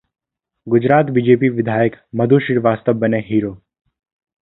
[0.67, 3.53] Gujarat BJP विधायक मधु श्रीवास्तव बने hero